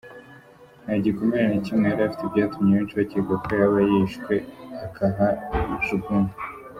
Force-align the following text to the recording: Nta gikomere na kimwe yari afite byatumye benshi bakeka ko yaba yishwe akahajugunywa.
Nta 0.83 0.93
gikomere 1.05 1.43
na 1.47 1.59
kimwe 1.65 1.85
yari 1.87 2.01
afite 2.05 2.23
byatumye 2.33 2.71
benshi 2.77 2.97
bakeka 2.99 3.33
ko 3.43 3.49
yaba 3.59 3.79
yishwe 3.91 4.33
akahajugunywa. 4.85 6.33